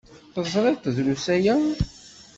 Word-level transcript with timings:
Teẓriḍ-t 0.33 0.91
drus 0.95 1.25
aya? 1.35 1.55